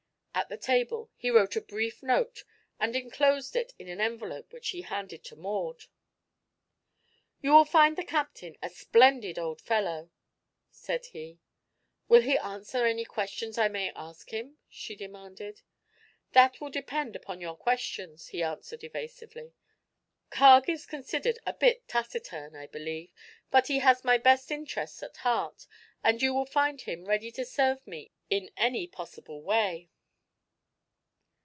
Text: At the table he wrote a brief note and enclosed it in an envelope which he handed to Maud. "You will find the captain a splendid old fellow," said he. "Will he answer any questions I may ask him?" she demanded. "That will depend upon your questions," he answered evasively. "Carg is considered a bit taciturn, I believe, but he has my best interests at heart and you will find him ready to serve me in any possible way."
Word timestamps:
At 0.33 0.47
the 0.47 0.55
table 0.57 1.11
he 1.17 1.29
wrote 1.29 1.55
a 1.57 1.61
brief 1.61 2.01
note 2.01 2.45
and 2.79 2.95
enclosed 2.95 3.55
it 3.55 3.73
in 3.77 3.87
an 3.89 3.99
envelope 4.01 4.51
which 4.53 4.69
he 4.69 4.81
handed 4.81 5.23
to 5.25 5.35
Maud. 5.35 5.83
"You 7.41 7.51
will 7.51 7.65
find 7.65 7.95
the 7.97 8.05
captain 8.05 8.55
a 8.61 8.69
splendid 8.69 9.37
old 9.37 9.61
fellow," 9.61 10.09
said 10.71 11.07
he. 11.07 11.39
"Will 12.07 12.21
he 12.21 12.37
answer 12.37 12.85
any 12.85 13.03
questions 13.05 13.57
I 13.57 13.67
may 13.67 13.91
ask 13.95 14.31
him?" 14.33 14.57
she 14.69 14.95
demanded. 14.95 15.61
"That 16.31 16.59
will 16.61 16.71
depend 16.71 17.15
upon 17.15 17.39
your 17.41 17.55
questions," 17.55 18.27
he 18.29 18.41
answered 18.41 18.83
evasively. 18.85 19.53
"Carg 20.31 20.67
is 20.69 20.85
considered 20.87 21.39
a 21.45 21.53
bit 21.53 21.87
taciturn, 21.89 22.55
I 22.55 22.67
believe, 22.67 23.13
but 23.51 23.67
he 23.67 23.79
has 23.79 24.03
my 24.05 24.17
best 24.17 24.49
interests 24.49 25.03
at 25.03 25.17
heart 25.17 25.67
and 26.03 26.21
you 26.21 26.33
will 26.33 26.45
find 26.45 26.81
him 26.81 27.05
ready 27.05 27.31
to 27.33 27.45
serve 27.45 27.85
me 27.85 28.11
in 28.29 28.49
any 28.57 28.87
possible 28.87 29.41
way." 29.43 29.89